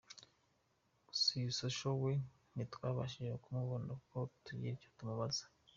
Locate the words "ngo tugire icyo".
4.05-4.89